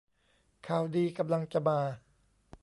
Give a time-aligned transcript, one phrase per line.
[0.67, 1.79] ข่าวดีกำลังจะมา